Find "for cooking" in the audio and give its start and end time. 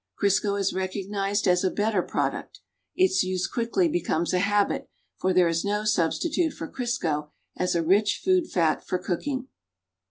8.83-9.47